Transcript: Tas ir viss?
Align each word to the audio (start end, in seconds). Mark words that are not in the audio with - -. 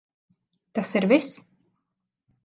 Tas 0.77 0.93
ir 0.99 1.05
viss? 1.11 1.29